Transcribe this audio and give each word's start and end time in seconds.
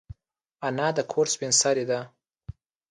انا 0.67 0.87
د 0.97 0.99
کور 1.11 1.25
سپین 1.33 1.51
سرې 1.61 1.85
ده 1.89 1.99